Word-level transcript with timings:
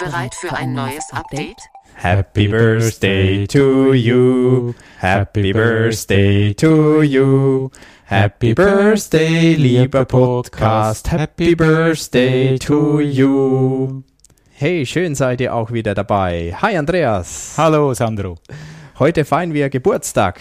Bereit 0.00 0.34
für 0.34 0.50
ein 0.54 0.72
neues 0.72 1.12
Update? 1.12 1.58
Happy 1.94 2.48
Birthday 2.48 3.46
to 3.46 3.92
you. 3.92 4.72
Happy 4.98 5.52
Birthday 5.52 6.54
to 6.54 7.02
you. 7.02 7.70
Happy 8.06 8.54
Birthday, 8.54 9.54
lieber 9.56 10.06
Podcast. 10.06 11.10
Happy 11.10 11.54
Birthday 11.54 12.58
to 12.58 13.00
you. 13.00 14.02
Hey, 14.52 14.86
schön 14.86 15.14
seid 15.14 15.42
ihr 15.42 15.54
auch 15.54 15.70
wieder 15.70 15.94
dabei. 15.94 16.56
Hi 16.62 16.78
Andreas. 16.78 17.56
Hallo 17.58 17.92
Sandro. 17.92 18.38
Heute 18.98 19.26
feiern 19.26 19.52
wir 19.52 19.68
Geburtstag. 19.68 20.40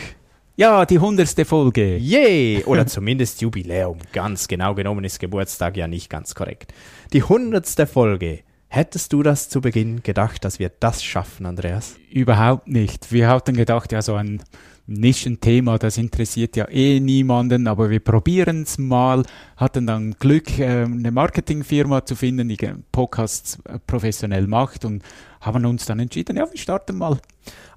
Ja, 0.56 0.86
die 0.86 1.00
hundertste 1.00 1.44
Folge. 1.44 1.98
Yay! 1.98 2.64
Oder 2.66 2.88
zumindest 2.88 3.42
Jubiläum. 3.42 3.98
Ganz 4.14 4.48
genau 4.48 4.74
genommen 4.74 5.04
ist 5.04 5.20
Geburtstag 5.20 5.76
ja 5.76 5.88
nicht 5.90 6.10
ganz 6.10 6.34
korrekt. 6.34 6.74
Die 7.12 7.24
hundertste 7.24 7.88
Folge. 7.88 8.44
Hättest 8.72 9.14
du 9.14 9.24
das 9.24 9.50
zu 9.50 9.62
Beginn 9.62 10.04
gedacht, 10.04 10.46
dass 10.46 10.60
wir 10.60 10.70
das 10.80 11.04
schaffen, 11.04 11.48
Andreas? 11.48 11.96
Überhaupt 12.12 12.68
nicht. 12.68 13.12
Wir 13.12 13.28
hatten 13.28 13.56
gedacht, 13.56 13.92
ja, 13.92 14.04
so 14.04 14.14
ein 14.14 14.44
Nischenthema, 14.86 15.80
das 15.80 15.98
interessiert 15.98 16.56
ja 16.56 16.70
eh 16.70 17.00
niemanden, 17.00 17.66
aber 17.66 17.90
wir 17.90 18.00
probieren 18.00 18.62
es 18.62 18.78
mal. 18.78 19.24
Hatten 19.58 19.88
dann 19.88 20.16
Glück, 20.20 20.60
äh, 20.60 20.84
eine 20.84 21.12
Marketingfirma 21.12 22.06
zu 22.06 22.16
finden, 22.16 22.48
die 22.48 22.58
Podcasts 22.92 23.58
äh, 23.66 23.80
professionell 23.88 24.46
macht 24.46 24.86
und 24.86 25.02
haben 25.42 25.66
uns 25.66 25.88
dann 25.88 26.00
entschieden, 26.00 26.38
ja, 26.38 26.48
wir 26.52 26.60
starten 26.60 26.96
mal. 26.96 27.20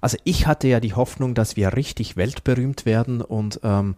Also 0.03 0.19
ich 0.25 0.47
hatte 0.47 0.69
ja 0.69 0.79
die 0.79 0.93
Hoffnung, 0.93 1.35
dass 1.35 1.57
wir 1.57 1.75
richtig 1.75 2.19
weltberühmt 2.19 2.85
werden 2.85 3.23
und 3.23 3.61
ähm, 3.63 3.95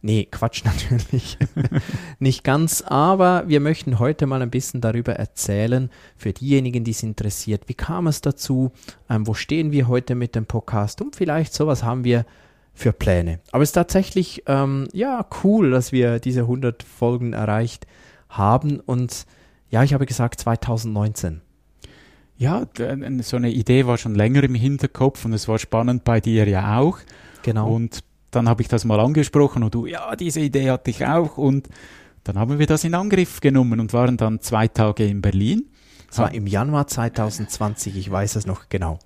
Nee, 0.00 0.28
Quatsch 0.30 0.64
natürlich. 0.64 1.38
Nicht 2.18 2.44
ganz, 2.44 2.82
aber 2.82 3.44
wir 3.48 3.60
möchten 3.60 3.98
heute 3.98 4.26
mal 4.26 4.42
ein 4.42 4.50
bisschen 4.50 4.80
darüber 4.80 5.14
erzählen, 5.14 5.90
für 6.16 6.32
diejenigen, 6.32 6.84
die 6.84 6.92
es 6.92 7.02
interessiert, 7.02 7.64
wie 7.68 7.74
kam 7.74 8.06
es 8.06 8.20
dazu, 8.20 8.72
ähm, 9.10 9.26
wo 9.26 9.34
stehen 9.34 9.72
wir 9.72 9.88
heute 9.88 10.14
mit 10.14 10.34
dem 10.34 10.46
Podcast 10.46 11.00
und 11.00 11.16
vielleicht 11.16 11.52
sowas 11.52 11.82
haben 11.82 12.04
wir 12.04 12.26
für 12.74 12.92
Pläne. 12.92 13.40
Aber 13.50 13.64
es 13.64 13.70
ist 13.70 13.74
tatsächlich, 13.74 14.44
ähm, 14.46 14.86
ja, 14.92 15.26
cool, 15.42 15.70
dass 15.70 15.90
wir 15.90 16.20
diese 16.20 16.42
100 16.42 16.84
Folgen 16.84 17.32
erreicht 17.32 17.86
haben 18.28 18.78
und 18.78 19.26
ja, 19.70 19.82
ich 19.82 19.94
habe 19.94 20.06
gesagt 20.06 20.40
2019. 20.40 21.40
Ja, 22.36 22.66
so 23.22 23.36
eine 23.36 23.50
Idee 23.50 23.86
war 23.86 23.98
schon 23.98 24.14
länger 24.14 24.44
im 24.44 24.54
Hinterkopf 24.54 25.24
und 25.24 25.32
es 25.32 25.48
war 25.48 25.58
spannend 25.58 26.04
bei 26.04 26.20
dir 26.20 26.48
ja 26.48 26.78
auch. 26.78 26.98
Genau. 27.42 27.74
Und 27.74 28.04
dann 28.30 28.48
habe 28.48 28.62
ich 28.62 28.68
das 28.68 28.84
mal 28.84 29.00
angesprochen 29.00 29.62
und 29.62 29.74
du, 29.74 29.86
ja, 29.86 30.14
diese 30.16 30.40
Idee 30.40 30.70
hatte 30.70 30.90
ich 30.90 31.06
auch 31.06 31.38
und 31.38 31.68
dann 32.24 32.38
haben 32.38 32.58
wir 32.58 32.66
das 32.66 32.84
in 32.84 32.94
Angriff 32.94 33.40
genommen 33.40 33.80
und 33.80 33.92
waren 33.92 34.16
dann 34.16 34.40
zwei 34.40 34.68
Tage 34.68 35.06
in 35.06 35.22
Berlin. 35.22 35.70
Es 36.10 36.18
war 36.18 36.32
im 36.32 36.46
Januar 36.46 36.86
2020, 36.86 37.96
ich 37.96 38.10
weiß 38.10 38.36
es 38.36 38.46
noch 38.46 38.68
genau. 38.68 38.98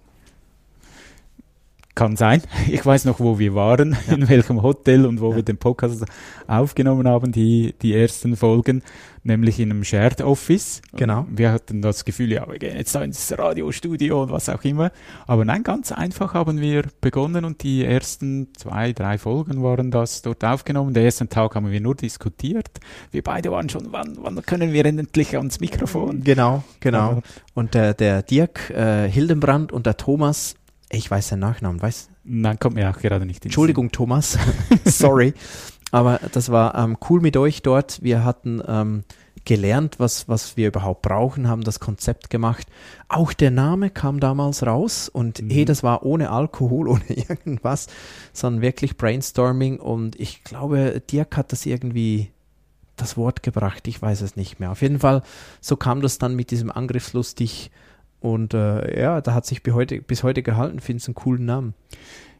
Kann 1.94 2.16
sein. 2.16 2.42
Ich 2.68 2.86
weiß 2.86 3.04
noch, 3.04 3.20
wo 3.20 3.38
wir 3.38 3.54
waren, 3.54 3.96
ja. 4.06 4.14
in 4.14 4.28
welchem 4.28 4.62
Hotel 4.62 5.04
und 5.04 5.20
wo 5.20 5.30
ja. 5.30 5.36
wir 5.36 5.42
den 5.42 5.58
Podcast 5.58 6.04
aufgenommen 6.46 7.06
haben, 7.06 7.32
die, 7.32 7.74
die 7.82 7.94
ersten 7.94 8.36
Folgen, 8.36 8.82
nämlich 9.24 9.60
in 9.60 9.70
einem 9.70 9.84
Shared 9.84 10.22
Office. 10.22 10.80
Genau. 10.96 11.26
Wir 11.30 11.52
hatten 11.52 11.82
das 11.82 12.04
Gefühl, 12.04 12.32
ja, 12.32 12.48
wir 12.48 12.58
gehen 12.58 12.76
jetzt 12.76 12.94
da 12.94 13.02
ins 13.02 13.36
Radiostudio 13.36 14.22
und 14.22 14.30
was 14.30 14.48
auch 14.48 14.64
immer. 14.64 14.90
Aber 15.26 15.44
nein, 15.44 15.62
ganz 15.64 15.92
einfach 15.92 16.34
haben 16.34 16.60
wir 16.60 16.84
begonnen 17.00 17.44
und 17.44 17.62
die 17.62 17.84
ersten 17.84 18.48
zwei, 18.56 18.92
drei 18.92 19.18
Folgen 19.18 19.62
waren 19.62 19.90
das 19.90 20.22
dort 20.22 20.44
aufgenommen. 20.44 20.94
Den 20.94 21.04
ersten 21.04 21.28
Tag 21.28 21.54
haben 21.54 21.70
wir 21.70 21.80
nur 21.80 21.94
diskutiert. 21.94 22.80
Wir 23.10 23.22
beide 23.22 23.50
waren 23.50 23.68
schon, 23.68 23.88
wann, 23.90 24.16
wann 24.20 24.40
können 24.42 24.72
wir 24.72 24.86
endlich 24.86 25.36
ans 25.36 25.60
Mikrofon? 25.60 26.22
Genau, 26.24 26.64
genau. 26.80 27.22
Und 27.54 27.74
der, 27.74 27.92
der 27.94 28.22
Dirk 28.22 28.70
äh, 28.70 29.08
Hildenbrand 29.10 29.72
und 29.72 29.86
der 29.86 29.96
Thomas 29.96 30.54
ich 30.92 31.10
weiß 31.10 31.28
seinen 31.28 31.40
Nachnamen, 31.40 31.80
weißt 31.80 32.10
Nein, 32.24 32.58
kommt 32.58 32.76
mir 32.76 32.88
auch 32.88 32.98
gerade 32.98 33.26
nicht. 33.26 33.44
Entschuldigung, 33.44 33.90
Thomas. 33.90 34.38
Sorry. 34.84 35.34
Aber 35.90 36.20
das 36.32 36.50
war 36.50 36.74
ähm, 36.76 36.96
cool 37.10 37.20
mit 37.20 37.36
euch 37.36 37.62
dort. 37.62 38.00
Wir 38.02 38.24
hatten 38.24 38.62
ähm, 38.66 39.04
gelernt, 39.44 39.98
was, 39.98 40.28
was 40.28 40.56
wir 40.56 40.68
überhaupt 40.68 41.02
brauchen, 41.02 41.48
haben 41.48 41.64
das 41.64 41.80
Konzept 41.80 42.30
gemacht. 42.30 42.68
Auch 43.08 43.32
der 43.32 43.50
Name 43.50 43.90
kam 43.90 44.20
damals 44.20 44.64
raus 44.64 45.08
und 45.08 45.42
mhm. 45.42 45.50
eh, 45.50 45.64
das 45.64 45.82
war 45.82 46.04
ohne 46.04 46.30
Alkohol, 46.30 46.88
ohne 46.88 47.08
irgendwas, 47.08 47.88
sondern 48.32 48.62
wirklich 48.62 48.96
Brainstorming 48.96 49.80
und 49.80 50.18
ich 50.20 50.44
glaube, 50.44 51.02
Dirk 51.10 51.36
hat 51.36 51.52
das 51.52 51.66
irgendwie 51.66 52.30
das 52.96 53.16
Wort 53.16 53.42
gebracht, 53.42 53.88
ich 53.88 54.00
weiß 54.00 54.20
es 54.20 54.36
nicht 54.36 54.60
mehr. 54.60 54.70
Auf 54.70 54.82
jeden 54.82 55.00
Fall, 55.00 55.22
so 55.60 55.76
kam 55.76 56.02
das 56.02 56.18
dann 56.18 56.36
mit 56.36 56.50
diesem 56.50 56.70
Angriffslustig 56.70 57.70
und 58.22 58.54
äh, 58.54 59.00
ja, 59.00 59.20
da 59.20 59.34
hat 59.34 59.46
sich 59.46 59.62
bis 59.62 59.74
heute, 59.74 60.00
bis 60.00 60.22
heute 60.22 60.42
gehalten, 60.42 60.78
finde 60.78 61.00
es 61.00 61.08
einen 61.08 61.16
coolen 61.16 61.44
Namen. 61.44 61.74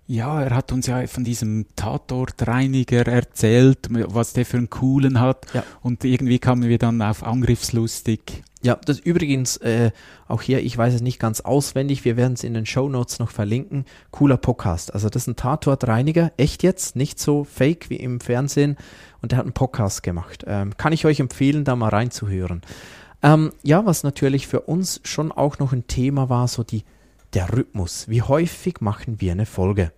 Ja, 0.07 0.43
er 0.43 0.55
hat 0.55 0.73
uns 0.73 0.87
ja 0.87 1.07
von 1.07 1.25
diesem 1.25 1.67
Tatortreiniger 1.75 3.07
erzählt, 3.07 3.89
was 3.91 4.33
der 4.33 4.45
für 4.45 4.59
einen 4.59 4.71
coolen 4.71 5.21
hat. 5.21 5.47
Ja. 5.55 5.65
Und 5.81 6.05
irgendwie 6.05 6.39
kamen 6.39 6.69
wir 6.69 6.79
dann 6.79 7.01
auf 7.03 7.25
Angriffslustig. 7.25 8.43
Ja, 8.63 8.77
das 8.85 9.01
übrigens, 9.01 9.57
äh, 9.57 9.91
auch 10.29 10.43
hier, 10.43 10.63
ich 10.63 10.77
weiß 10.79 10.95
es 10.95 11.03
nicht 11.03 11.19
ganz 11.19 11.41
auswendig, 11.41 12.05
wir 12.05 12.17
werden 12.17 12.35
es 12.35 12.45
in 12.45 12.55
den 12.55 12.67
Show 12.67 12.89
Notes 12.89 13.19
noch 13.19 13.31
verlinken. 13.31 13.87
Cooler 14.13 14.37
Podcast. 14.37 14.95
Also 14.95 15.09
das 15.09 15.23
ist 15.23 15.29
ein 15.29 15.37
Tatortreiniger, 15.37 16.31
echt 16.37 16.63
jetzt, 16.63 16.95
nicht 16.95 17.19
so 17.19 17.43
fake 17.43 17.91
wie 17.91 17.97
im 17.97 18.21
Fernsehen. 18.21 18.77
Und 19.21 19.33
der 19.33 19.39
hat 19.39 19.47
einen 19.47 19.53
Podcast 19.53 20.03
gemacht. 20.03 20.45
Ähm, 20.47 20.77
kann 20.77 20.93
ich 20.93 21.07
euch 21.07 21.21
empfehlen, 21.21 21.65
da 21.65 21.75
mal 21.75 21.89
reinzuhören. 21.89 22.63
Ähm, 23.23 23.53
ja, 23.63 23.87
was 23.87 24.03
natürlich 24.03 24.47
für 24.47 24.63
uns 24.63 25.01
schon 25.05 25.33
auch 25.33 25.59
noch 25.59 25.73
ein 25.73 25.87
Thema 25.87 26.29
war, 26.29 26.49
so 26.49 26.65
die, 26.65 26.85
der 27.35 27.53
Rhythmus. 27.53 28.09
Wie 28.09 28.23
häufig 28.23 28.81
machen 28.81 29.21
wir 29.21 29.33
eine 29.33 29.47
Folge? 29.47 29.93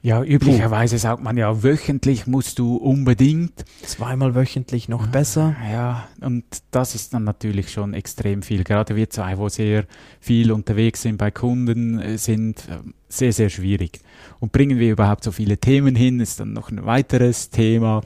Ja, 0.00 0.22
üblicherweise 0.22 0.94
Puh. 0.94 1.00
sagt 1.00 1.22
man 1.22 1.36
ja, 1.36 1.62
wöchentlich 1.62 2.26
musst 2.26 2.60
du 2.60 2.76
unbedingt. 2.76 3.64
Zweimal 3.82 4.34
wöchentlich 4.34 4.88
noch 4.88 5.08
besser. 5.08 5.56
Ja, 5.70 6.08
und 6.20 6.44
das 6.70 6.94
ist 6.94 7.14
dann 7.14 7.24
natürlich 7.24 7.72
schon 7.72 7.94
extrem 7.94 8.42
viel. 8.42 8.62
Gerade 8.62 8.94
wir 8.94 9.10
zwei, 9.10 9.38
wo 9.38 9.48
sehr 9.48 9.86
viel 10.20 10.52
unterwegs 10.52 11.02
sind 11.02 11.18
bei 11.18 11.32
Kunden, 11.32 11.98
äh, 11.98 12.16
sind 12.16 12.62
ähm, 12.70 12.94
sehr, 13.08 13.32
sehr 13.32 13.50
schwierig. 13.50 14.00
Und 14.38 14.52
bringen 14.52 14.78
wir 14.78 14.92
überhaupt 14.92 15.24
so 15.24 15.32
viele 15.32 15.58
Themen 15.58 15.96
hin, 15.96 16.20
ist 16.20 16.38
dann 16.38 16.52
noch 16.52 16.70
ein 16.70 16.86
weiteres 16.86 17.50
Thema. 17.50 18.02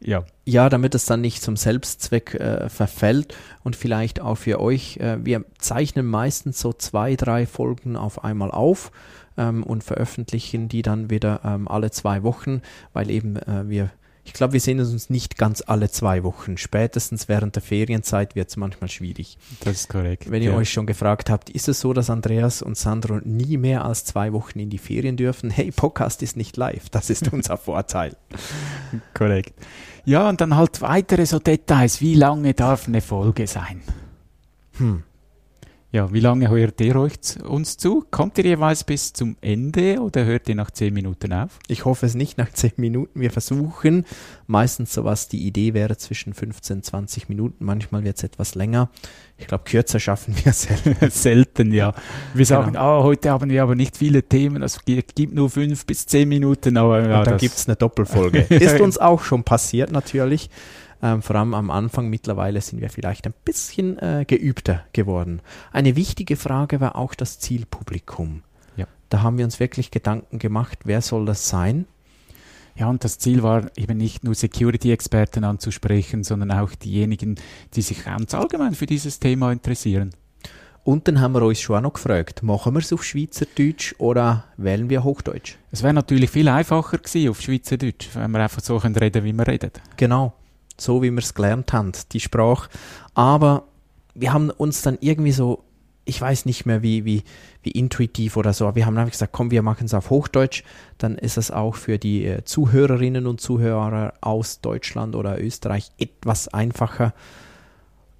Ja. 0.00 0.24
Ja, 0.44 0.68
damit 0.68 0.94
es 0.94 1.06
dann 1.06 1.20
nicht 1.20 1.42
zum 1.42 1.56
Selbstzweck 1.56 2.34
äh, 2.34 2.68
verfällt 2.68 3.34
und 3.64 3.76
vielleicht 3.76 4.20
auch 4.20 4.36
für 4.36 4.60
euch. 4.60 4.96
Äh, 4.98 5.24
wir 5.24 5.44
zeichnen 5.58 6.06
meistens 6.06 6.60
so 6.60 6.72
zwei, 6.72 7.16
drei 7.16 7.46
Folgen 7.46 7.96
auf 7.96 8.24
einmal 8.24 8.50
auf 8.50 8.90
ähm, 9.36 9.62
und 9.62 9.84
veröffentlichen 9.84 10.68
die 10.68 10.82
dann 10.82 11.10
wieder 11.10 11.40
ähm, 11.44 11.68
alle 11.68 11.90
zwei 11.90 12.22
Wochen, 12.22 12.62
weil 12.92 13.10
eben 13.10 13.36
äh, 13.36 13.68
wir 13.68 13.90
ich 14.28 14.34
glaube, 14.34 14.52
wir 14.52 14.60
sehen 14.60 14.78
uns 14.78 15.08
nicht 15.08 15.38
ganz 15.38 15.62
alle 15.66 15.90
zwei 15.90 16.22
Wochen. 16.22 16.58
Spätestens 16.58 17.28
während 17.28 17.56
der 17.56 17.62
Ferienzeit 17.62 18.36
wird 18.36 18.50
es 18.50 18.58
manchmal 18.58 18.90
schwierig. 18.90 19.38
Das 19.60 19.72
ist 19.72 19.88
korrekt. 19.88 20.30
Wenn 20.30 20.42
ihr 20.42 20.50
ja. 20.50 20.56
euch 20.56 20.70
schon 20.70 20.84
gefragt 20.84 21.30
habt, 21.30 21.48
ist 21.48 21.66
es 21.66 21.80
so, 21.80 21.94
dass 21.94 22.10
Andreas 22.10 22.60
und 22.60 22.76
Sandro 22.76 23.20
nie 23.24 23.56
mehr 23.56 23.86
als 23.86 24.04
zwei 24.04 24.34
Wochen 24.34 24.58
in 24.58 24.68
die 24.68 24.76
Ferien 24.76 25.16
dürfen? 25.16 25.48
Hey, 25.48 25.70
Podcast 25.70 26.22
ist 26.22 26.36
nicht 26.36 26.58
live. 26.58 26.90
Das 26.90 27.08
ist 27.08 27.32
unser 27.32 27.56
Vorteil. 27.56 28.16
korrekt. 29.14 29.54
Ja, 30.04 30.28
und 30.28 30.42
dann 30.42 30.56
halt 30.56 30.82
weitere 30.82 31.24
so 31.24 31.38
Details. 31.38 32.02
Wie 32.02 32.14
lange 32.14 32.52
darf 32.52 32.86
eine 32.86 33.00
Folge 33.00 33.46
sein? 33.46 33.80
Hm. 34.76 35.04
Ja, 35.90 36.12
wie 36.12 36.20
lange 36.20 36.50
hört 36.50 36.82
ihr 36.82 36.96
euch 36.96 37.14
uns 37.42 37.78
zu? 37.78 38.04
Kommt 38.10 38.36
ihr 38.36 38.44
jeweils 38.44 38.84
bis 38.84 39.14
zum 39.14 39.38
Ende 39.40 40.00
oder 40.02 40.26
hört 40.26 40.46
ihr 40.50 40.54
nach 40.54 40.70
zehn 40.70 40.92
Minuten 40.92 41.32
auf? 41.32 41.58
Ich 41.66 41.86
hoffe 41.86 42.04
es 42.04 42.14
nicht 42.14 42.36
nach 42.36 42.52
zehn 42.52 42.72
Minuten. 42.76 43.18
Wir 43.18 43.30
versuchen 43.30 44.04
meistens 44.46 44.92
sowas, 44.92 45.28
die 45.28 45.46
Idee 45.46 45.72
wäre 45.72 45.96
zwischen 45.96 46.34
15, 46.34 46.82
20 46.82 47.30
Minuten. 47.30 47.64
Manchmal 47.64 48.04
wird 48.04 48.18
es 48.18 48.22
etwas 48.22 48.54
länger. 48.54 48.90
Ich 49.38 49.46
glaube, 49.46 49.64
kürzer 49.64 49.98
schaffen 49.98 50.34
wir 50.44 50.52
selten. 50.52 50.96
selten, 51.10 51.72
ja. 51.72 51.94
Wir 52.34 52.44
sagen, 52.44 52.72
genau. 52.72 53.00
oh, 53.00 53.04
heute 53.04 53.30
haben 53.30 53.48
wir 53.48 53.62
aber 53.62 53.74
nicht 53.74 53.96
viele 53.96 54.22
Themen. 54.22 54.62
Es 54.62 54.84
gibt 54.84 55.32
nur 55.32 55.48
fünf 55.48 55.86
bis 55.86 56.04
zehn 56.04 56.28
Minuten. 56.28 56.76
Aber, 56.76 57.08
ja, 57.08 57.20
Und 57.20 57.28
dann 57.28 57.38
gibt 57.38 57.54
es 57.54 57.66
eine 57.66 57.76
Doppelfolge. 57.76 58.40
Ist 58.50 58.78
uns 58.78 58.98
auch 58.98 59.22
schon 59.22 59.42
passiert 59.42 59.90
natürlich. 59.90 60.50
Ähm, 61.02 61.22
vor 61.22 61.36
allem 61.36 61.54
am 61.54 61.70
Anfang 61.70 62.08
mittlerweile 62.08 62.60
sind 62.60 62.80
wir 62.80 62.90
vielleicht 62.90 63.26
ein 63.26 63.34
bisschen 63.44 63.98
äh, 63.98 64.24
geübter 64.26 64.84
geworden. 64.92 65.40
Eine 65.72 65.96
wichtige 65.96 66.36
Frage 66.36 66.80
war 66.80 66.96
auch 66.96 67.14
das 67.14 67.38
Zielpublikum. 67.38 68.42
Ja. 68.76 68.86
Da 69.08 69.22
haben 69.22 69.38
wir 69.38 69.44
uns 69.44 69.60
wirklich 69.60 69.90
Gedanken 69.90 70.38
gemacht, 70.38 70.80
wer 70.84 71.00
soll 71.02 71.26
das 71.26 71.48
sein? 71.48 71.86
Ja, 72.74 72.88
und 72.88 73.02
das 73.02 73.18
Ziel 73.18 73.42
war 73.42 73.70
eben 73.76 73.98
nicht 73.98 74.22
nur 74.22 74.34
Security-Experten 74.34 75.42
anzusprechen, 75.42 76.22
sondern 76.22 76.52
auch 76.52 76.70
diejenigen, 76.76 77.34
die 77.74 77.82
sich 77.82 78.04
ganz 78.04 78.34
allgemein 78.34 78.74
für 78.74 78.86
dieses 78.86 79.18
Thema 79.18 79.50
interessieren. 79.50 80.10
Und 80.84 81.06
dann 81.06 81.20
haben 81.20 81.34
wir 81.34 81.42
uns 81.42 81.60
schon 81.60 81.76
auch 81.76 81.80
noch 81.82 81.92
gefragt, 81.94 82.42
machen 82.42 82.72
wir 82.74 82.78
es 82.78 82.92
auf 82.92 83.04
Schweizerdeutsch 83.04 83.94
oder 83.98 84.44
wählen 84.56 84.88
wir 84.88 85.04
Hochdeutsch? 85.04 85.56
Es 85.70 85.82
wäre 85.82 85.92
natürlich 85.92 86.30
viel 86.30 86.48
einfacher 86.48 86.98
gewesen 86.98 87.28
auf 87.28 87.40
Schweizerdeutsch, 87.42 88.08
wenn 88.14 88.30
wir 88.30 88.40
einfach 88.40 88.62
so 88.62 88.78
können 88.78 88.96
reden 88.96 89.24
wie 89.24 89.32
wir 89.32 89.46
reden. 89.46 89.72
Genau, 89.96 90.32
so 90.78 91.02
wie 91.02 91.10
wir 91.10 91.18
es 91.18 91.34
gelernt 91.34 91.72
haben, 91.72 91.92
die 92.12 92.20
Sprache. 92.20 92.68
Aber 93.14 93.64
wir 94.14 94.32
haben 94.32 94.50
uns 94.50 94.82
dann 94.82 94.98
irgendwie 95.00 95.32
so, 95.32 95.64
ich 96.04 96.20
weiß 96.20 96.46
nicht 96.46 96.64
mehr 96.64 96.82
wie, 96.82 97.04
wie, 97.04 97.22
wie 97.62 97.70
intuitiv 97.70 98.36
oder 98.36 98.52
so, 98.52 98.66
aber 98.66 98.76
wir 98.76 98.86
haben 98.86 98.96
einfach 98.96 99.12
gesagt, 99.12 99.32
komm, 99.32 99.50
wir 99.50 99.62
machen 99.62 99.84
es 99.84 99.94
auf 99.94 100.10
Hochdeutsch, 100.10 100.62
dann 100.96 101.18
ist 101.18 101.36
es 101.36 101.50
auch 101.50 101.74
für 101.74 101.98
die 101.98 102.24
äh, 102.24 102.44
Zuhörerinnen 102.44 103.26
und 103.26 103.40
Zuhörer 103.40 104.14
aus 104.20 104.60
Deutschland 104.60 105.14
oder 105.14 105.40
Österreich 105.40 105.90
etwas 105.98 106.48
einfacher. 106.48 107.12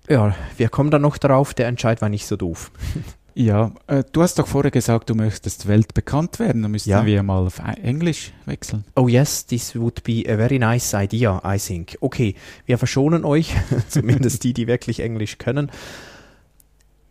Ja, 0.09 0.35
wir 0.57 0.69
kommen 0.69 0.91
dann 0.91 1.03
noch 1.03 1.19
drauf, 1.19 1.55
der 1.55 1.67
Entscheid 1.67 2.01
war 2.03 2.09
nicht 2.09 2.27
so 2.27 2.37
doof. 2.37 2.71
Ja, 3.41 3.71
äh, 3.87 4.03
du 4.11 4.23
hast 4.23 4.37
doch 4.41 4.49
vorher 4.49 4.73
gesagt, 4.73 5.11
du 5.11 5.15
möchtest 5.15 5.69
weltbekannt 5.69 6.41
werden. 6.41 6.63
Dann 6.63 6.73
müssten 6.73 6.91
Ja. 6.91 7.07
wir 7.07 7.23
mal 7.23 7.47
auf 7.47 7.61
Englisch 7.81 8.33
wechseln. 8.47 8.85
Oh 8.97 9.07
yes, 9.07 9.47
this 9.47 9.77
would 9.77 10.03
be 10.03 10.25
a 10.27 10.37
very 10.37 10.59
nice 10.59 10.93
idea, 10.93 11.41
I 11.47 11.57
think. 11.57 11.97
Okay, 12.01 12.35
wir 12.67 12.79
verschonen 12.79 13.25
euch, 13.25 13.55
zumindest 13.89 14.43
die, 14.43 14.55
die 14.55 14.67
wirklich 14.67 14.99
Englisch 14.99 15.39
können. 15.39 15.71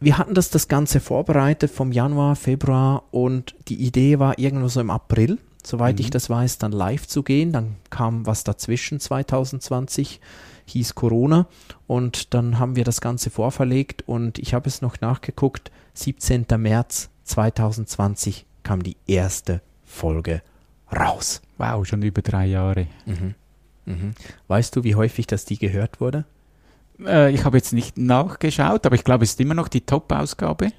Wir 0.01 0.17
hatten 0.17 0.33
das, 0.33 0.49
das 0.49 0.67
Ganze 0.67 0.99
vorbereitet 0.99 1.71
vom 1.71 1.93
Januar, 1.93 2.35
Februar 2.35 3.03
und 3.11 3.55
die 3.69 3.81
Idee 3.81 4.19
war 4.19 4.37
irgendwo 4.37 4.67
so 4.67 4.81
im 4.81 4.89
April, 4.89 5.37
soweit 5.63 5.95
Mhm. 5.95 6.01
ich 6.01 6.09
das 6.09 6.29
weiß, 6.29 6.57
dann 6.57 6.73
live 6.73 7.07
zu 7.07 7.23
gehen. 7.23 7.53
Dann 7.53 7.77
kam 7.89 8.25
was 8.25 8.43
dazwischen 8.43 8.99
2020, 8.99 10.19
hieß 10.67 10.95
Corona 10.95 11.47
und 11.87 12.33
dann 12.33 12.59
haben 12.59 12.75
wir 12.75 12.83
das 12.83 13.01
Ganze 13.01 13.29
vorverlegt 13.29 14.07
und 14.07 14.39
ich 14.39 14.53
habe 14.53 14.67
es 14.67 14.81
noch 14.81 15.01
nachgeguckt, 15.01 15.71
17. 15.93 16.45
März 16.57 17.09
2020 17.23 18.45
kam 18.63 18.83
die 18.83 18.97
erste 19.07 19.61
Folge 19.85 20.41
raus. 20.95 21.41
Wow, 21.57 21.85
schon 21.85 22.01
über 22.01 22.21
drei 22.21 22.45
Jahre. 22.45 22.87
Mhm. 23.05 23.35
Mhm. 23.85 24.13
Weißt 24.47 24.75
du, 24.75 24.83
wie 24.83 24.95
häufig 24.95 25.27
das 25.27 25.45
die 25.45 25.57
gehört 25.57 26.01
wurde? 26.01 26.25
Äh, 27.03 27.33
ich 27.33 27.45
habe 27.45 27.57
jetzt 27.57 27.73
nicht 27.73 27.97
nachgeschaut, 27.97 28.85
aber 28.85 28.95
ich 28.95 29.03
glaube, 29.03 29.23
es 29.23 29.31
ist 29.31 29.39
immer 29.39 29.53
noch 29.53 29.67
die 29.67 29.81
Top-Ausgabe. 29.81 30.71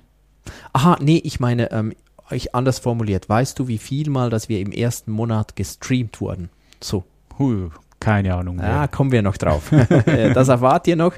Aha, 0.73 0.99
nee, 1.01 1.21
ich 1.25 1.41
meine, 1.41 1.71
ähm, 1.73 1.95
ich 2.31 2.55
anders 2.55 2.79
formuliert. 2.79 3.29
Weißt 3.29 3.59
du, 3.59 3.69
wie 3.69 3.79
viel 3.79 4.11
mal, 4.11 4.31
dass 4.31 4.49
wir 4.49 4.61
im 4.61 4.73
ersten 4.73 5.11
Monat 5.13 5.57
gestreamt 5.57 6.21
wurden? 6.21 6.51
So. 6.83 7.05
Huh, 7.39 7.71
keine 8.01 8.35
Ahnung. 8.35 8.59
Ja, 8.59 8.79
mehr. 8.81 8.89
kommen 8.89 9.13
wir 9.13 9.23
noch 9.23 9.37
drauf. 9.37 9.71
Das 10.35 10.49
erfahrt 10.49 10.87
ihr 10.87 10.97
noch. 10.97 11.15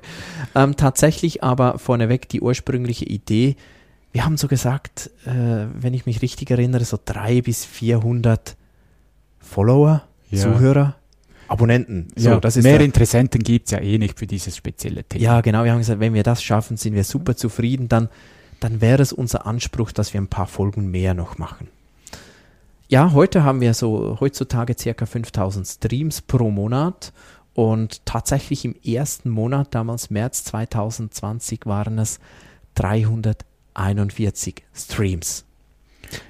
Ähm, 0.54 0.76
tatsächlich 0.76 1.42
aber 1.42 1.78
vorneweg 1.78 2.28
die 2.28 2.40
ursprüngliche 2.40 3.04
Idee. 3.04 3.56
Wir 4.12 4.24
haben 4.24 4.36
so 4.36 4.48
gesagt, 4.48 5.10
äh, 5.26 5.30
wenn 5.74 5.94
ich 5.94 6.06
mich 6.06 6.20
richtig 6.22 6.50
erinnere, 6.50 6.84
so 6.84 6.98
drei 7.04 7.42
bis 7.42 7.64
400 7.64 8.56
Follower, 9.38 10.02
Ja. 10.30 10.40
Zuhörer, 10.42 10.96
Abonnenten. 11.48 12.08
So, 12.16 12.30
ja, 12.30 12.40
mehr 12.62 12.78
der- 12.78 12.80
Interessenten 12.86 13.42
gibt 13.42 13.66
es 13.66 13.72
ja 13.72 13.80
eh 13.80 13.98
nicht 13.98 14.18
für 14.18 14.26
dieses 14.26 14.56
spezielle 14.56 15.02
Thema. 15.04 15.22
Ja, 15.22 15.40
genau. 15.40 15.64
Wir 15.64 15.72
haben 15.72 15.78
gesagt, 15.78 15.98
wenn 16.00 16.14
wir 16.14 16.22
das 16.22 16.42
schaffen, 16.42 16.76
sind 16.76 16.94
wir 16.94 17.02
super 17.04 17.36
zufrieden. 17.36 17.88
Dann, 17.88 18.08
dann 18.60 18.80
wäre 18.80 19.02
es 19.02 19.12
unser 19.12 19.46
Anspruch, 19.46 19.90
dass 19.90 20.12
wir 20.14 20.20
ein 20.20 20.28
paar 20.28 20.46
Folgen 20.46 20.90
mehr 20.90 21.14
noch 21.14 21.38
machen. 21.38 21.68
Ja, 22.90 23.12
heute 23.12 23.44
haben 23.44 23.60
wir 23.60 23.72
so 23.72 24.18
heutzutage 24.18 24.74
circa 24.76 25.06
5000 25.06 25.64
Streams 25.64 26.22
pro 26.22 26.50
Monat. 26.50 27.12
Und 27.54 28.04
tatsächlich 28.04 28.64
im 28.64 28.74
ersten 28.84 29.30
Monat, 29.30 29.76
damals 29.76 30.10
März 30.10 30.42
2020, 30.42 31.66
waren 31.66 32.00
es 32.00 32.18
341 32.74 34.64
Streams. 34.74 35.44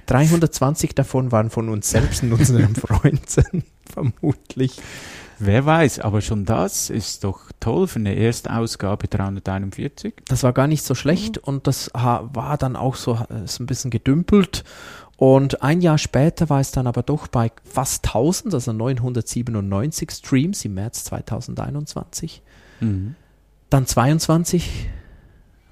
320 0.05 0.93
davon 0.93 1.31
waren 1.31 1.49
von 1.49 1.67
uns 1.67 1.89
selbst 1.89 2.21
und 2.21 2.33
unseren 2.33 2.75
Freunden, 2.79 3.63
vermutlich. 3.91 4.79
Wer 5.43 5.65
weiß, 5.65 5.97
aber 5.97 6.21
schon 6.21 6.45
das 6.45 6.91
ist 6.91 7.23
doch 7.23 7.51
toll 7.59 7.87
für 7.87 7.97
eine 7.97 8.13
Erstausgabe 8.13 9.07
341. 9.07 10.13
Das 10.27 10.43
war 10.43 10.53
gar 10.53 10.67
nicht 10.67 10.83
so 10.83 10.93
schlecht 10.93 11.39
und 11.39 11.65
das 11.65 11.89
war 11.95 12.57
dann 12.59 12.75
auch 12.75 12.93
so, 12.93 13.15
äh, 13.15 13.47
so 13.47 13.63
ein 13.63 13.65
bisschen 13.65 13.89
gedümpelt. 13.89 14.63
Und 15.21 15.61
ein 15.61 15.81
Jahr 15.81 15.99
später 15.99 16.49
war 16.49 16.61
es 16.61 16.71
dann 16.71 16.87
aber 16.87 17.03
doch 17.03 17.27
bei 17.27 17.51
fast 17.63 18.07
1000, 18.07 18.55
also 18.55 18.73
997 18.73 20.09
Streams 20.09 20.65
im 20.65 20.73
März 20.73 21.03
2021. 21.03 22.41
Mhm. 22.79 23.13
Dann 23.69 23.85
22, 23.85 24.89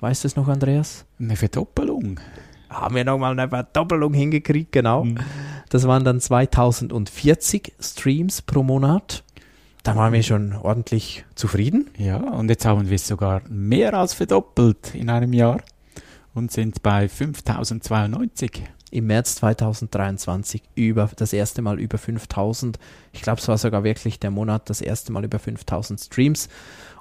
weißt 0.02 0.24
du 0.24 0.28
es 0.28 0.36
noch, 0.36 0.48
Andreas? 0.50 1.06
Eine 1.20 1.36
Verdoppelung. 1.36 2.20
Haben 2.70 2.94
wir 2.94 3.04
nochmal 3.04 3.32
eine 3.32 3.50
Verdoppelung 3.50 4.14
hingekriegt, 4.14 4.72
genau. 4.72 5.06
Mhm. 5.06 5.18
Das 5.70 5.88
waren 5.88 6.04
dann 6.04 6.22
2040 6.22 7.74
Streams 7.80 8.44
pro 8.44 8.62
Monat. 8.62 9.24
Da 9.82 9.96
waren 9.96 10.14
wir 10.14 10.22
schon 10.22 10.54
ordentlich 10.54 11.26
zufrieden. 11.34 11.90
Ja, 11.98 12.18
und 12.18 12.50
jetzt 12.50 12.68
haben 12.68 12.88
wir 12.88 12.96
es 12.96 13.08
sogar 13.08 13.42
mehr 13.50 13.96
als 13.96 14.14
verdoppelt 14.14 14.94
in 14.94 15.10
einem 15.10 15.34
Jahr 15.34 15.62
und 16.36 16.52
sind 16.52 16.84
bei 16.84 17.10
5092. 17.10 18.70
im 18.92 19.08
März 19.08 19.36
2023 19.36 20.62
über 20.76 21.10
das 21.16 21.34
erste 21.34 21.62
Mal 21.62 21.80
über 21.80 21.98
5000. 21.98 22.80
Ich 23.14 23.22
glaube, 23.22 23.40
es 23.40 23.48
war 23.48 23.58
sogar 23.58 23.84
wirklich 23.84 24.20
der 24.20 24.32
Monat 24.32 24.70
das 24.70 24.82
erste 24.82 25.12
Mal 25.12 25.24
über 25.26 25.40
5000 25.40 26.00
Streams. 26.00 26.50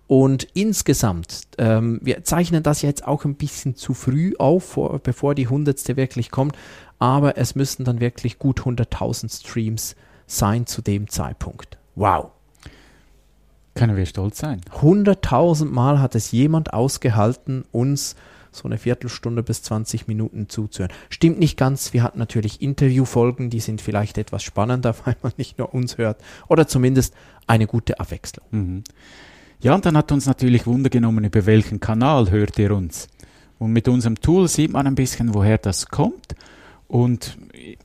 Und 0.06 0.48
insgesamt, 0.54 1.42
ähm, 1.58 2.00
wir 2.02 2.24
zeichnen 2.24 2.62
das 2.62 2.80
jetzt 2.80 3.06
auch 3.06 3.26
ein 3.26 3.34
bisschen 3.34 3.76
zu 3.76 3.92
früh 3.92 4.32
auf, 4.38 4.64
vor, 4.64 4.98
bevor 5.00 5.34
die 5.34 5.48
hundertste 5.48 5.96
wirklich 5.96 6.30
kommt, 6.30 6.56
aber 6.98 7.36
es 7.36 7.54
müssten 7.54 7.84
dann 7.84 8.00
wirklich 8.00 8.38
gut 8.38 8.62
100.000 8.62 9.40
Streams 9.40 9.96
sein 10.26 10.66
zu 10.66 10.80
dem 10.80 11.08
Zeitpunkt. 11.08 11.76
Wow. 11.94 12.30
Können 13.74 13.96
wir 13.96 14.06
stolz 14.06 14.38
sein. 14.38 14.62
100.000 14.80 15.66
Mal 15.66 16.00
hat 16.00 16.14
es 16.14 16.32
jemand 16.32 16.72
ausgehalten, 16.72 17.64
uns 17.70 18.16
so 18.52 18.64
eine 18.68 18.78
Viertelstunde 18.78 19.42
bis 19.42 19.62
20 19.62 20.08
Minuten 20.08 20.48
zuzuhören. 20.48 20.92
Stimmt 21.10 21.38
nicht 21.38 21.56
ganz. 21.56 21.92
Wir 21.92 22.02
hatten 22.02 22.18
natürlich 22.18 22.60
Interviewfolgen, 22.62 23.50
die 23.50 23.60
sind 23.60 23.80
vielleicht 23.80 24.18
etwas 24.18 24.42
spannender, 24.42 24.94
weil 25.04 25.16
man 25.22 25.32
nicht 25.36 25.58
nur 25.58 25.74
uns 25.74 25.98
hört. 25.98 26.20
Oder 26.48 26.66
zumindest 26.66 27.14
eine 27.46 27.66
gute 27.66 28.00
Abwechslung. 28.00 28.46
Mhm. 28.50 28.84
Ja, 29.60 29.74
und 29.74 29.84
dann 29.84 29.96
hat 29.96 30.12
uns 30.12 30.26
natürlich 30.26 30.66
Wunder 30.66 30.88
genommen, 30.88 31.24
über 31.24 31.44
welchen 31.46 31.80
Kanal 31.80 32.30
hört 32.30 32.58
ihr 32.58 32.70
uns. 32.70 33.08
Und 33.58 33.72
mit 33.72 33.88
unserem 33.88 34.20
Tool 34.20 34.46
sieht 34.46 34.72
man 34.72 34.86
ein 34.86 34.94
bisschen, 34.94 35.34
woher 35.34 35.58
das 35.58 35.86
kommt. 35.86 36.36
Und 36.86 37.36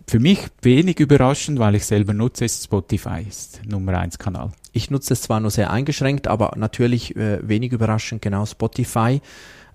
für 0.08 0.20
mich 0.20 0.48
wenig 0.62 1.00
überraschend, 1.00 1.60
weil 1.60 1.76
ich 1.76 1.86
selber 1.86 2.14
nutze, 2.14 2.46
ist 2.46 2.64
Spotify, 2.64 3.26
ist 3.28 3.62
Nummer 3.68 3.98
1 3.98 4.18
Kanal. 4.18 4.52
Ich 4.72 4.90
nutze 4.90 5.14
es 5.14 5.22
zwar 5.22 5.40
nur 5.40 5.52
sehr 5.52 5.72
eingeschränkt, 5.72 6.28
aber 6.28 6.54
natürlich 6.56 7.16
äh, 7.16 7.48
wenig 7.48 7.74
überraschend 7.74 8.22
genau 8.22 8.46
Spotify. 8.46 9.20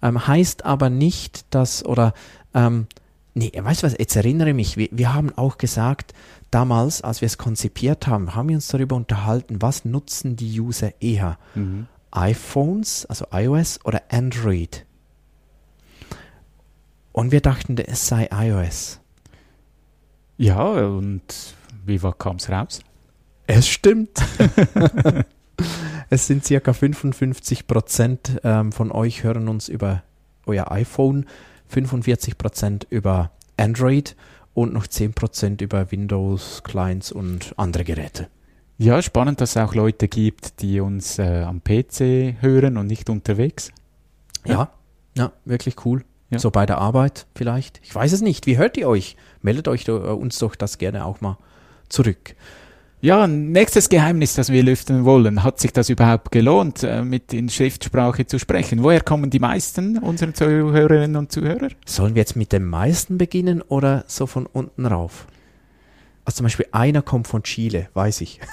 Ähm, 0.02 0.26
heißt 0.26 0.64
aber 0.64 0.90
nicht, 0.90 1.46
dass, 1.54 1.84
oder, 1.84 2.12
ähm, 2.54 2.86
nee, 3.34 3.52
weißt 3.54 3.82
du 3.82 3.86
was, 3.86 3.96
jetzt 3.98 4.16
erinnere 4.16 4.54
mich, 4.54 4.76
wir, 4.76 4.88
wir 4.90 5.14
haben 5.14 5.32
auch 5.36 5.58
gesagt, 5.58 6.14
damals, 6.50 7.02
als 7.02 7.20
wir 7.20 7.26
es 7.26 7.38
konzipiert 7.38 8.06
haben, 8.06 8.34
haben 8.34 8.48
wir 8.48 8.56
uns 8.56 8.68
darüber 8.68 8.96
unterhalten, 8.96 9.60
was 9.60 9.84
nutzen 9.84 10.36
die 10.36 10.60
User 10.60 10.92
eher? 11.00 11.38
Mhm. 11.54 11.86
iPhones, 12.10 13.06
also 13.06 13.26
iOS 13.32 13.84
oder 13.84 14.02
Android? 14.10 14.84
Und 17.12 17.32
wir 17.32 17.40
dachten, 17.40 17.76
es 17.78 18.06
sei 18.06 18.28
iOS. 18.32 19.00
Ja, 20.36 20.62
und 20.62 21.22
wie 21.84 21.98
kam 21.98 22.36
es 22.36 22.48
raus? 22.48 22.80
Es 23.46 23.66
stimmt. 23.66 24.20
es 26.10 26.26
sind 26.26 26.44
circa 26.44 26.72
55 26.72 27.66
Prozent 27.66 28.40
ähm, 28.44 28.72
von 28.72 28.90
euch 28.92 29.24
hören 29.24 29.48
uns 29.48 29.68
über 29.68 30.02
euer 30.46 30.70
iPhone, 30.72 31.26
45 31.68 32.38
Prozent 32.38 32.86
über 32.90 33.30
Android 33.56 34.16
und 34.54 34.72
noch 34.72 34.86
10 34.86 35.12
Prozent 35.12 35.60
über 35.60 35.90
Windows, 35.92 36.62
Clients 36.64 37.12
und 37.12 37.54
andere 37.56 37.84
Geräte. 37.84 38.28
Ja, 38.78 39.02
spannend, 39.02 39.40
dass 39.40 39.50
es 39.50 39.56
auch 39.56 39.74
Leute 39.74 40.08
gibt, 40.08 40.62
die 40.62 40.80
uns 40.80 41.18
äh, 41.18 41.42
am 41.42 41.62
PC 41.62 42.40
hören 42.40 42.76
und 42.76 42.86
nicht 42.86 43.10
unterwegs. 43.10 43.72
Ja, 44.44 44.70
ja, 45.16 45.32
wirklich 45.44 45.84
cool. 45.84 46.04
Ja. 46.30 46.38
So 46.38 46.50
bei 46.50 46.64
der 46.64 46.78
Arbeit 46.78 47.26
vielleicht. 47.34 47.80
Ich 47.82 47.94
weiß 47.94 48.12
es 48.12 48.20
nicht. 48.20 48.46
Wie 48.46 48.56
hört 48.56 48.76
ihr 48.76 48.88
euch? 48.88 49.16
Meldet 49.42 49.66
euch 49.66 49.88
äh, 49.88 49.92
uns 49.92 50.38
doch 50.38 50.54
das 50.54 50.78
gerne 50.78 51.04
auch 51.04 51.20
mal 51.20 51.38
zurück. 51.88 52.36
Ja, 53.00 53.28
nächstes 53.28 53.88
Geheimnis, 53.88 54.34
das 54.34 54.50
wir 54.50 54.64
lüften 54.64 55.04
wollen. 55.04 55.44
Hat 55.44 55.60
sich 55.60 55.72
das 55.72 55.88
überhaupt 55.88 56.32
gelohnt, 56.32 56.82
äh, 56.82 57.04
mit 57.04 57.32
in 57.32 57.48
Schriftsprache 57.48 58.26
zu 58.26 58.40
sprechen? 58.40 58.82
Woher 58.82 59.02
kommen 59.02 59.30
die 59.30 59.38
meisten 59.38 59.98
unserer 59.98 60.34
Zuhörerinnen 60.34 61.14
und 61.14 61.30
Zuhörer? 61.30 61.68
Sollen 61.86 62.16
wir 62.16 62.22
jetzt 62.22 62.34
mit 62.34 62.50
den 62.50 62.64
meisten 62.64 63.16
beginnen 63.16 63.62
oder 63.62 64.04
so 64.08 64.26
von 64.26 64.46
unten 64.46 64.84
rauf? 64.84 65.26
Also 66.24 66.38
zum 66.38 66.44
Beispiel 66.44 66.66
einer 66.72 67.02
kommt 67.02 67.28
von 67.28 67.44
Chile, 67.44 67.88
weiß 67.94 68.20
ich. 68.22 68.40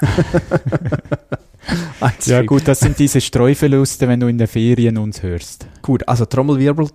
Ja 2.25 2.43
gut, 2.43 2.67
das 2.67 2.79
sind 2.79 2.99
diese 2.99 3.19
Streuverluste, 3.21 4.07
wenn 4.07 4.19
du 4.19 4.27
in 4.27 4.37
der 4.37 4.47
Ferien 4.47 4.99
uns 4.99 5.23
hörst. 5.23 5.65
Gut, 5.81 6.07
also 6.07 6.25
Trommelwirbel. 6.25 6.89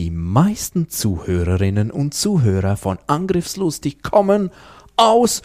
Die 0.00 0.10
meisten 0.10 0.88
Zuhörerinnen 0.88 1.92
und 1.92 2.14
Zuhörer 2.14 2.76
von 2.76 2.98
Angriffslustig 3.06 4.02
kommen 4.02 4.50
aus 4.98 5.42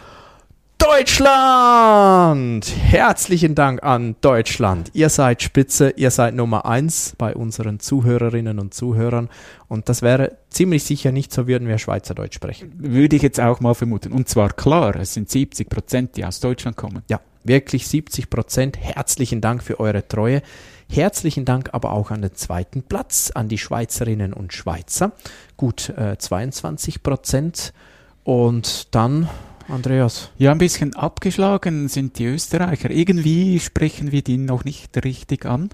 Deutschland! 0.79 2.65
Herzlichen 2.75 3.55
Dank 3.55 3.83
an 3.83 4.15
Deutschland. 4.19 4.89
Ihr 4.93 5.09
seid 5.09 5.41
Spitze, 5.41 5.91
ihr 5.95 6.11
seid 6.11 6.33
Nummer 6.33 6.65
eins 6.65 7.13
bei 7.17 7.35
unseren 7.35 7.79
Zuhörerinnen 7.79 8.59
und 8.59 8.73
Zuhörern. 8.73 9.29
Und 9.69 9.87
das 9.87 10.01
wäre 10.01 10.37
ziemlich 10.49 10.83
sicher 10.83 11.11
nicht 11.11 11.31
so, 11.31 11.47
würden 11.47 11.67
wir 11.67 11.77
Schweizerdeutsch 11.77 12.35
sprechen. 12.35 12.73
Würde 12.77 13.15
ich 13.15 13.21
jetzt 13.21 13.39
auch 13.39 13.61
mal 13.61 13.75
vermuten. 13.75 14.11
Und 14.11 14.27
zwar 14.27 14.49
klar, 14.49 14.95
es 14.97 15.13
sind 15.13 15.29
70 15.29 15.69
Prozent, 15.69 16.17
die 16.17 16.25
aus 16.25 16.39
Deutschland 16.41 16.75
kommen. 16.75 17.03
Ja, 17.07 17.21
wirklich 17.43 17.87
70 17.87 18.29
Prozent. 18.29 18.77
Herzlichen 18.77 19.39
Dank 19.39 19.63
für 19.63 19.79
eure 19.79 20.05
Treue. 20.07 20.41
Herzlichen 20.89 21.45
Dank 21.45 21.69
aber 21.73 21.93
auch 21.93 22.11
an 22.11 22.21
den 22.21 22.35
zweiten 22.35 22.83
Platz, 22.83 23.31
an 23.33 23.47
die 23.47 23.57
Schweizerinnen 23.57 24.33
und 24.33 24.51
Schweizer. 24.51 25.13
Gut 25.55 25.89
äh, 25.89 26.17
22 26.17 27.03
Prozent. 27.03 27.73
Und 28.23 28.93
dann, 28.95 29.27
Andreas. 29.67 30.29
Ja, 30.37 30.51
ein 30.51 30.57
bisschen 30.57 30.95
abgeschlagen 30.95 31.87
sind 31.87 32.19
die 32.19 32.25
Österreicher. 32.25 32.89
Irgendwie 32.89 33.59
sprechen 33.59 34.11
wir 34.11 34.21
die 34.21 34.37
noch 34.37 34.63
nicht 34.63 35.03
richtig 35.03 35.45
an. 35.45 35.69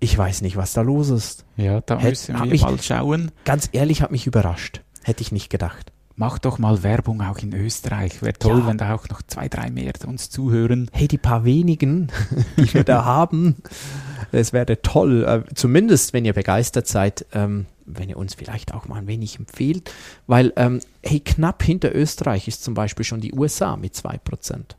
Ich 0.00 0.16
weiß 0.16 0.42
nicht, 0.42 0.56
was 0.56 0.72
da 0.72 0.80
los 0.80 1.10
ist. 1.10 1.44
Ja, 1.56 1.80
da 1.80 1.98
Hätt- 1.98 2.10
müssen 2.10 2.42
wir 2.44 2.52
ich- 2.52 2.62
mal 2.62 2.80
schauen. 2.80 3.30
Ganz 3.44 3.68
ehrlich, 3.72 4.02
hat 4.02 4.10
mich 4.10 4.26
überrascht. 4.26 4.80
Hätte 5.02 5.22
ich 5.22 5.32
nicht 5.32 5.48
gedacht. 5.50 5.92
Mach 6.16 6.38
doch 6.38 6.58
mal 6.58 6.82
Werbung 6.82 7.22
auch 7.22 7.38
in 7.38 7.54
Österreich. 7.54 8.20
Wäre 8.22 8.34
toll, 8.34 8.60
Ja. 8.60 8.66
wenn 8.66 8.78
da 8.78 8.94
auch 8.94 9.08
noch 9.08 9.22
zwei, 9.22 9.48
drei 9.48 9.70
mehr 9.70 9.92
uns 10.06 10.28
zuhören. 10.28 10.90
Hey, 10.92 11.08
die 11.08 11.18
paar 11.18 11.44
wenigen, 11.44 12.08
die 12.58 12.72
wir 12.74 12.84
da 12.84 13.04
haben, 13.04 13.56
es 14.30 14.52
wäre 14.52 14.82
toll. 14.82 15.24
Äh, 15.24 15.54
zumindest, 15.54 16.12
wenn 16.12 16.24
ihr 16.24 16.34
begeistert 16.34 16.86
seid, 16.86 17.24
ähm, 17.32 17.66
wenn 17.86 18.08
ihr 18.08 18.16
uns 18.16 18.34
vielleicht 18.34 18.74
auch 18.74 18.86
mal 18.86 18.96
ein 18.96 19.06
wenig 19.06 19.38
empfehlt. 19.38 19.92
Weil, 20.26 20.52
ähm, 20.56 20.80
hey, 21.02 21.20
knapp 21.20 21.62
hinter 21.62 21.94
Österreich 21.94 22.48
ist 22.48 22.64
zum 22.64 22.74
Beispiel 22.74 23.04
schon 23.04 23.20
die 23.20 23.32
USA 23.32 23.76
mit 23.76 23.94
2%. 23.94 24.76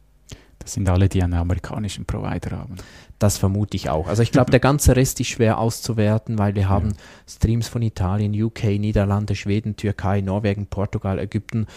Das 0.59 0.73
sind 0.73 0.87
alle, 0.87 1.09
die 1.09 1.21
einen 1.21 1.33
amerikanischen 1.33 2.05
Provider 2.05 2.57
haben. 2.57 2.75
Das 3.19 3.37
vermute 3.37 3.75
ich 3.75 3.89
auch. 3.89 4.07
Also 4.07 4.23
ich 4.23 4.31
glaube, 4.31 4.51
der 4.51 4.59
ganze 4.59 4.95
Rest 4.95 5.19
ist 5.19 5.27
schwer 5.27 5.57
auszuwerten, 5.57 6.37
weil 6.37 6.55
wir 6.55 6.69
haben 6.69 6.93
Streams 7.27 7.67
von 7.67 7.81
Italien, 7.81 8.33
UK, 8.33 8.79
Niederlande, 8.79 9.35
Schweden, 9.35 9.75
Türkei, 9.75 10.21
Norwegen, 10.21 10.67
Portugal, 10.67 11.19
Ägypten. 11.19 11.67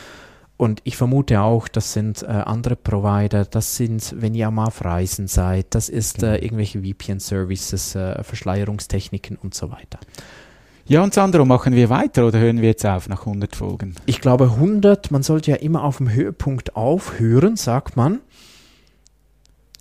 Und 0.56 0.80
ich 0.84 0.96
vermute 0.96 1.40
auch, 1.42 1.68
das 1.68 1.92
sind 1.92 2.22
äh, 2.22 2.26
andere 2.26 2.76
Provider, 2.76 3.44
das 3.44 3.76
sind, 3.76 4.14
wenn 4.16 4.34
ihr 4.34 4.50
mal 4.50 4.66
auf 4.66 4.84
Reisen 4.84 5.26
seid, 5.26 5.74
das 5.74 5.90
ist 5.90 6.22
äh, 6.22 6.36
irgendwelche 6.36 6.80
VPN-Services, 6.80 7.94
äh, 7.94 8.24
Verschleierungstechniken 8.24 9.36
und 9.36 9.54
so 9.54 9.70
weiter. 9.70 9.98
Ja, 10.88 11.02
und 11.02 11.12
Sandro, 11.12 11.44
machen 11.44 11.74
wir 11.74 11.90
weiter 11.90 12.28
oder 12.28 12.38
hören 12.38 12.60
wir 12.60 12.68
jetzt 12.68 12.86
auf 12.86 13.08
nach 13.08 13.26
100 13.26 13.56
Folgen? 13.56 13.96
Ich 14.06 14.20
glaube 14.20 14.44
100, 14.44 15.10
man 15.10 15.24
sollte 15.24 15.50
ja 15.50 15.56
immer 15.56 15.82
auf 15.82 15.96
dem 15.96 16.12
Höhepunkt 16.12 16.76
aufhören, 16.76 17.56
sagt 17.56 17.96
man. 17.96 18.20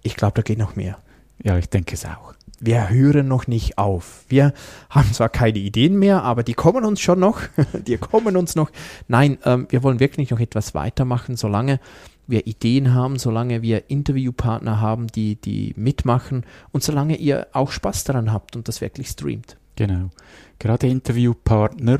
Ich 0.01 0.15
glaube, 0.15 0.33
da 0.33 0.41
geht 0.41 0.57
noch 0.57 0.75
mehr. 0.75 0.97
Ja, 1.43 1.59
ich 1.59 1.69
denke 1.69 1.93
es 1.93 2.05
auch. 2.05 2.33
wir 2.59 2.89
hören 2.89 3.27
noch 3.27 3.45
nicht 3.45 3.77
auf. 3.77 4.23
Wir 4.29 4.51
haben 4.89 5.13
zwar 5.13 5.29
keine 5.29 5.59
Ideen 5.59 5.99
mehr, 5.99 6.23
aber 6.23 6.41
die 6.41 6.55
kommen 6.55 6.83
uns 6.83 7.01
schon 7.01 7.19
noch. 7.19 7.39
die 7.73 7.97
kommen 7.97 8.35
uns 8.35 8.55
noch. 8.55 8.71
Nein, 9.07 9.37
ähm, 9.45 9.67
wir 9.69 9.83
wollen 9.83 9.99
wirklich 9.99 10.31
noch 10.31 10.39
etwas 10.39 10.73
weitermachen, 10.73 11.37
solange 11.37 11.79
wir 12.25 12.47
Ideen 12.47 12.95
haben, 12.95 13.19
solange 13.19 13.61
wir 13.61 13.91
Interviewpartner 13.91 14.81
haben, 14.81 15.05
die, 15.05 15.35
die 15.35 15.75
mitmachen 15.77 16.47
und 16.71 16.81
solange 16.81 17.17
ihr 17.17 17.45
auch 17.51 17.69
Spaß 17.69 18.05
daran 18.05 18.33
habt 18.33 18.55
und 18.55 18.67
das 18.67 18.81
wirklich 18.81 19.09
streamt. 19.09 19.57
Genau. 19.75 20.09
Gerade 20.59 20.87
Interviewpartner. 20.87 21.99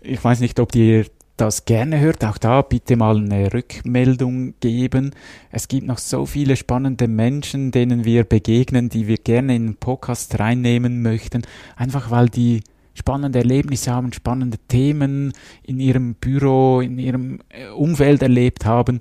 Ich 0.00 0.22
weiß 0.22 0.40
nicht, 0.40 0.60
ob 0.60 0.74
ihr 0.74 1.06
das 1.36 1.64
gerne 1.64 2.00
hört. 2.00 2.24
Auch 2.24 2.38
da 2.38 2.62
bitte 2.62 2.96
mal 2.96 3.16
eine 3.16 3.52
Rückmeldung 3.52 4.54
geben. 4.60 5.14
Es 5.50 5.68
gibt 5.68 5.86
noch 5.86 5.98
so 5.98 6.26
viele 6.26 6.56
spannende 6.56 7.08
Menschen, 7.08 7.70
denen 7.70 8.04
wir 8.04 8.24
begegnen, 8.24 8.88
die 8.88 9.06
wir 9.06 9.16
gerne 9.16 9.56
in 9.56 9.66
den 9.66 9.76
Podcast 9.76 10.38
reinnehmen 10.38 11.00
möchten. 11.00 11.42
Einfach 11.76 12.10
weil 12.10 12.28
die 12.28 12.62
spannende 12.94 13.38
Erlebnisse 13.38 13.92
haben, 13.92 14.12
spannende 14.12 14.58
Themen 14.68 15.32
in 15.62 15.80
ihrem 15.80 16.14
Büro, 16.14 16.80
in 16.80 16.98
ihrem 16.98 17.40
äh, 17.48 17.68
Umfeld 17.68 18.22
erlebt 18.22 18.64
haben. 18.66 18.98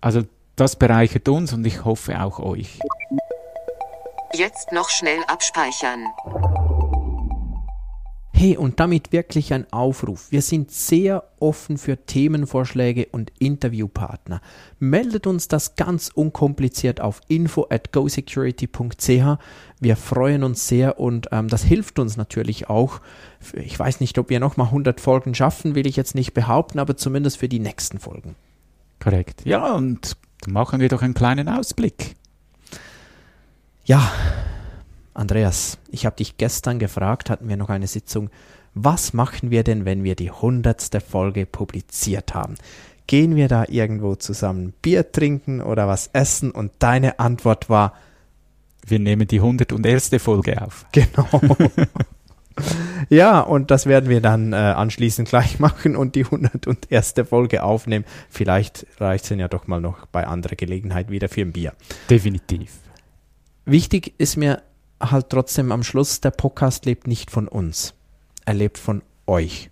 Also 0.00 0.22
das 0.56 0.76
bereichert 0.76 1.28
uns 1.28 1.52
und 1.52 1.66
ich 1.66 1.84
hoffe 1.84 2.22
auch 2.22 2.38
euch. 2.38 2.78
Jetzt 4.32 4.72
noch 4.72 4.88
schnell 4.88 5.18
abspeichern. 5.26 6.04
Hey, 8.40 8.56
und 8.56 8.80
damit 8.80 9.12
wirklich 9.12 9.52
ein 9.52 9.70
Aufruf. 9.70 10.32
Wir 10.32 10.40
sind 10.40 10.70
sehr 10.70 11.24
offen 11.40 11.76
für 11.76 11.98
Themenvorschläge 11.98 13.08
und 13.12 13.30
Interviewpartner. 13.38 14.40
Meldet 14.78 15.26
uns 15.26 15.46
das 15.46 15.74
ganz 15.74 16.08
unkompliziert 16.08 17.02
auf 17.02 17.20
info 17.28 17.66
at 17.68 17.92
gosecurity.ch. 17.92 19.38
Wir 19.78 19.96
freuen 19.96 20.42
uns 20.42 20.66
sehr 20.66 20.98
und 20.98 21.28
ähm, 21.32 21.48
das 21.48 21.64
hilft 21.64 21.98
uns 21.98 22.16
natürlich 22.16 22.70
auch. 22.70 23.02
Ich 23.52 23.78
weiß 23.78 24.00
nicht, 24.00 24.16
ob 24.16 24.30
wir 24.30 24.40
nochmal 24.40 24.68
100 24.68 25.02
Folgen 25.02 25.34
schaffen, 25.34 25.74
will 25.74 25.86
ich 25.86 25.96
jetzt 25.96 26.14
nicht 26.14 26.32
behaupten, 26.32 26.78
aber 26.78 26.96
zumindest 26.96 27.36
für 27.36 27.48
die 27.50 27.60
nächsten 27.60 27.98
Folgen. 27.98 28.36
Korrekt. 29.00 29.42
Ja, 29.44 29.74
und 29.74 30.16
machen 30.46 30.80
wir 30.80 30.88
doch 30.88 31.02
einen 31.02 31.12
kleinen 31.12 31.46
Ausblick. 31.50 32.16
Ja, 33.84 34.10
Andreas, 35.20 35.76
ich 35.90 36.06
habe 36.06 36.16
dich 36.16 36.38
gestern 36.38 36.78
gefragt, 36.78 37.28
hatten 37.28 37.46
wir 37.46 37.58
noch 37.58 37.68
eine 37.68 37.86
Sitzung, 37.86 38.30
was 38.72 39.12
machen 39.12 39.50
wir 39.50 39.64
denn, 39.64 39.84
wenn 39.84 40.02
wir 40.02 40.14
die 40.14 40.30
hundertste 40.30 41.00
Folge 41.02 41.44
publiziert 41.44 42.32
haben? 42.32 42.54
Gehen 43.06 43.36
wir 43.36 43.46
da 43.46 43.66
irgendwo 43.68 44.14
zusammen 44.14 44.72
Bier 44.80 45.12
trinken 45.12 45.60
oder 45.60 45.86
was 45.86 46.08
essen? 46.14 46.50
Und 46.50 46.72
deine 46.78 47.18
Antwort 47.18 47.68
war, 47.68 47.92
Wir 48.86 48.98
nehmen 48.98 49.28
die 49.28 49.40
101. 49.40 50.10
Folge 50.16 50.62
auf. 50.62 50.86
genau. 50.92 51.28
ja, 53.10 53.40
und 53.40 53.70
das 53.70 53.84
werden 53.84 54.08
wir 54.08 54.22
dann 54.22 54.54
äh, 54.54 54.56
anschließend 54.56 55.28
gleich 55.28 55.60
machen 55.60 55.96
und 55.96 56.14
die 56.14 56.24
101. 56.24 57.14
Folge 57.28 57.62
aufnehmen. 57.62 58.06
Vielleicht 58.30 58.86
reicht 58.98 59.30
es 59.30 59.38
ja 59.38 59.48
doch 59.48 59.66
mal 59.66 59.82
noch 59.82 60.06
bei 60.06 60.26
anderer 60.26 60.56
Gelegenheit 60.56 61.10
wieder 61.10 61.28
für 61.28 61.42
ein 61.42 61.52
Bier. 61.52 61.74
Definitiv. 62.08 62.78
Wichtig 63.66 64.14
ist 64.16 64.38
mir 64.38 64.62
halt 65.00 65.30
trotzdem 65.30 65.72
am 65.72 65.82
Schluss, 65.82 66.20
der 66.20 66.30
Podcast 66.30 66.84
lebt 66.86 67.06
nicht 67.06 67.30
von 67.30 67.48
uns. 67.48 67.94
Er 68.44 68.54
lebt 68.54 68.78
von 68.78 69.02
euch. 69.26 69.70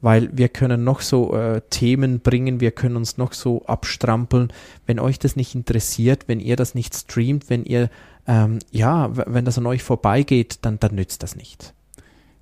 Weil 0.00 0.28
wir 0.36 0.50
können 0.50 0.84
noch 0.84 1.00
so 1.00 1.34
äh, 1.34 1.62
Themen 1.70 2.20
bringen, 2.20 2.60
wir 2.60 2.72
können 2.72 2.96
uns 2.96 3.16
noch 3.16 3.32
so 3.32 3.64
abstrampeln. 3.64 4.52
Wenn 4.86 5.00
euch 5.00 5.18
das 5.18 5.36
nicht 5.36 5.54
interessiert, 5.54 6.24
wenn 6.26 6.40
ihr 6.40 6.56
das 6.56 6.74
nicht 6.74 6.94
streamt, 6.94 7.48
wenn 7.48 7.64
ihr, 7.64 7.88
ähm, 8.26 8.58
ja, 8.70 9.10
wenn 9.14 9.46
das 9.46 9.56
an 9.56 9.66
euch 9.66 9.82
vorbeigeht, 9.82 10.58
dann, 10.62 10.78
dann 10.78 10.94
nützt 10.94 11.22
das 11.22 11.36
nicht. 11.36 11.72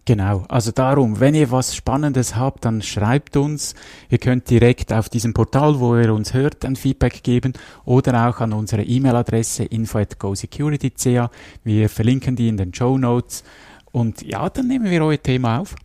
Genau, 0.05 0.45
also 0.49 0.73
darum, 0.73 1.21
wenn 1.21 1.37
ihr 1.37 1.53
was 1.53 1.77
Spannendes 1.77 2.35
habt, 2.35 2.65
dann 2.65 2.83
schreibt 2.83 3.37
uns. 3.37 3.77
Ihr 4.09 4.19
könnt 4.19 4.51
direkt 4.51 4.93
auf 4.93 5.09
diesem 5.09 5.33
Portal, 5.33 5.79
wo 5.79 5.97
ihr 5.97 6.13
uns 6.13 6.35
hört, 6.35 6.65
ein 6.65 6.75
Feedback 6.75 7.23
geben 7.23 7.53
oder 7.85 8.29
auch 8.29 8.41
an 8.41 8.53
unsere 8.53 8.83
E-Mail-Adresse 8.83 9.65
info 9.65 9.99
at 9.99 10.19
gosecurity.ch. 10.19 11.31
Wir 11.63 11.89
verlinken 11.89 12.35
die 12.35 12.49
in 12.49 12.57
den 12.57 12.75
Show 12.75 12.99
Notes. 12.99 13.45
Und 13.93 14.23
ja, 14.23 14.49
dann 14.51 14.67
nehmen 14.67 14.91
wir 14.91 15.05
euer 15.05 15.23
Thema 15.23 15.61
auf. 15.61 15.77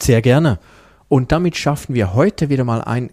Sehr 0.00 0.22
gerne. 0.22 0.58
Und 1.08 1.30
damit 1.32 1.56
schaffen 1.56 1.94
wir 1.94 2.14
heute 2.14 2.48
wieder 2.48 2.64
mal 2.64 2.80
einen 2.80 3.10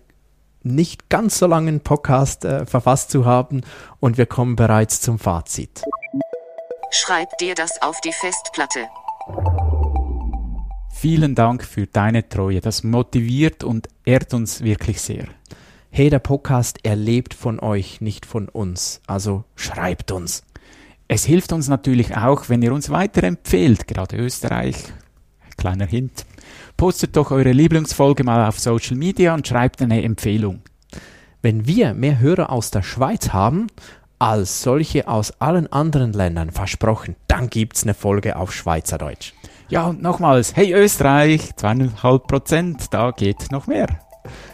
nicht 0.64 1.10
ganz 1.10 1.38
so 1.38 1.48
langen 1.48 1.82
Podcast 1.82 2.46
äh, 2.46 2.66
verfasst 2.66 3.12
zu 3.12 3.26
haben 3.26 3.62
und 4.00 4.18
wir 4.18 4.26
kommen 4.26 4.56
bereits 4.56 5.02
zum 5.02 5.20
Fazit. 5.20 5.84
Schreib 6.92 7.38
dir 7.40 7.56
das 7.56 7.82
auf 7.82 8.00
die 8.02 8.14
Festplatte. 8.14 8.88
Vielen 10.98 11.36
Dank 11.36 11.64
für 11.66 11.88
deine 11.88 12.30
Treue. 12.30 12.62
Das 12.62 12.84
motiviert 12.84 13.66
und 13.66 13.90
ehrt 14.06 14.34
uns 14.34 14.64
wirklich 14.64 15.02
sehr. 15.02 15.26
Hey, 15.92 16.10
der 16.10 16.20
Podcast, 16.20 16.80
er 16.84 16.96
lebt 16.96 17.34
von 17.34 17.60
euch, 17.60 18.00
nicht 18.00 18.26
von 18.26 18.48
uns. 18.48 19.02
Also 19.06 19.44
schreibt 19.58 20.12
uns. 20.12 20.44
Es 21.10 21.26
hilft 21.26 21.52
uns 21.52 21.68
natürlich 21.68 22.16
auch, 22.16 22.48
wenn 22.48 22.62
ihr 22.62 22.74
uns 22.74 22.90
weiterempfehlt, 22.90 23.88
gerade 23.88 24.16
Österreich. 24.16 24.78
Kleiner 25.58 25.86
Hint. 25.86 26.26
Postet 26.78 27.18
doch 27.18 27.30
eure 27.30 27.52
Lieblingsfolge 27.52 28.24
mal 28.24 28.48
auf 28.48 28.58
Social 28.58 28.96
Media 28.96 29.34
und 29.34 29.46
schreibt 29.46 29.82
eine 29.82 30.02
Empfehlung. 30.02 30.62
Wenn 31.42 31.68
wir 31.68 31.94
mehr 31.94 32.20
Hörer 32.20 32.50
aus 32.50 32.72
der 32.72 32.84
Schweiz 32.84 33.30
haben, 33.30 33.68
als 34.18 34.62
solche 34.64 35.10
aus 35.10 35.40
allen 35.42 35.72
anderen 35.72 36.14
Ländern 36.14 36.52
versprochen, 36.52 37.18
dann 37.28 37.50
gibt's 37.50 37.84
eine 37.84 37.94
Folge 37.94 38.38
auf 38.38 38.54
Schweizerdeutsch. 38.54 39.34
Ja, 39.68 39.88
und 39.88 40.02
nochmals, 40.02 40.56
hey 40.56 40.74
Österreich, 40.74 41.56
zweieinhalb 41.56 42.28
Prozent, 42.28 42.94
da 42.94 43.12
geht 43.12 43.52
noch 43.52 43.66
mehr. 43.66 43.88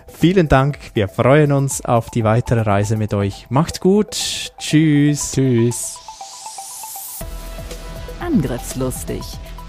Vielen 0.07 0.47
Dank, 0.47 0.77
wir 0.93 1.07
freuen 1.09 1.51
uns 1.51 1.83
auf 1.83 2.09
die 2.09 2.23
weitere 2.23 2.61
Reise 2.61 2.95
mit 2.95 3.13
euch. 3.13 3.47
Macht's 3.49 3.81
gut, 3.81 4.11
tschüss. 4.57 5.31
Tschüss. 5.33 5.97
Angriffslustig. 8.19 9.21